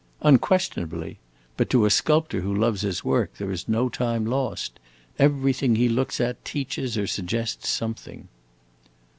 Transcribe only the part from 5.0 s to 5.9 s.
Everything he